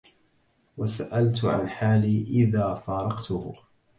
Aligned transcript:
وسألت 0.77 1.45
عن 1.45 1.69
حالي 1.69 2.23
إذا 2.27 2.73
فارقته 2.73 3.53